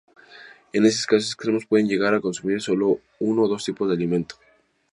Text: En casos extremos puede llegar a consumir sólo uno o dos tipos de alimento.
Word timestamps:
En 0.73 0.81
casos 0.83 1.27
extremos 1.27 1.67
puede 1.67 1.83
llegar 1.83 2.15
a 2.15 2.19
consumir 2.21 2.59
sólo 2.59 3.01
uno 3.19 3.43
o 3.43 3.47
dos 3.47 3.63
tipos 3.63 3.87
de 3.87 3.93
alimento. 3.93 4.33